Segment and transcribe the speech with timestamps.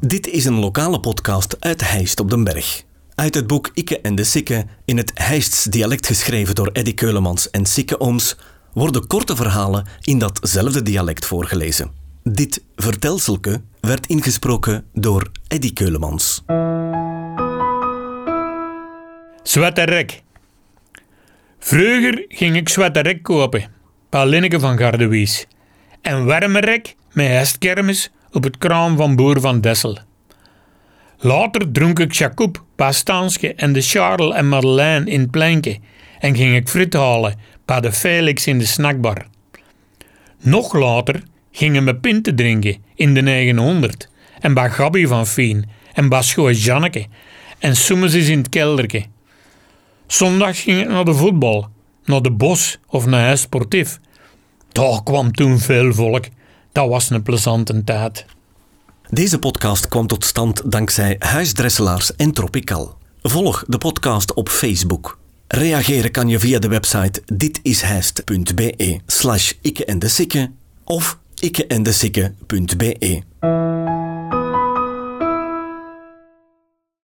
[0.00, 2.82] Dit is een lokale podcast uit Heist op den Berg.
[3.14, 7.50] Uit het boek Ikke en de Sikke, in het Heists dialect geschreven door Eddy Keulemans
[7.50, 8.36] en Sikke Ooms,
[8.72, 11.90] worden korte verhalen in datzelfde dialect voorgelezen.
[12.22, 16.42] Dit vertelselke werd ingesproken door Eddy Keulemans.
[19.42, 20.22] Zwette Rek.
[21.58, 23.70] Vroeger ging ik zwette rek kopen,
[24.08, 25.46] Paulinneke van Gardewies.
[26.02, 29.98] En warme rek met hestkermis op het kraam van boer van Dessel.
[31.18, 35.78] Later dronk ik Jacob, Pastaanske en de Charles en Madeleine in het Planke
[36.18, 39.26] en ging ik frit halen bij de Felix in de snackbar.
[40.40, 41.22] Nog later
[41.52, 44.08] gingen we pinten drinken in de 900
[44.40, 47.06] en bij Gabby van Fien en bij Schooi Janneke
[47.58, 49.04] en soms eens in het kelderke.
[50.06, 51.68] Zondags ging ik naar de voetbal,
[52.04, 54.00] naar de bos of naar huis sportief.
[54.72, 56.24] Daar kwam toen veel volk.
[56.72, 58.24] Dat was een plezante tijd.
[59.10, 62.96] Deze podcast kwam tot stand dankzij Huisdresselaars en Tropical.
[63.22, 65.18] Volg de podcast op Facebook.
[65.48, 70.50] Reageren kan je via de website ditishijst.be slash ikke en de sikke
[70.84, 73.22] of ikkeendesikke.be.